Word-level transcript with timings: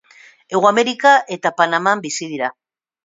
Hego 0.55 0.69
Amerika 0.69 1.11
eta 1.37 1.51
Panaman 1.59 2.03
bizi 2.07 2.31
dira. 2.33 2.51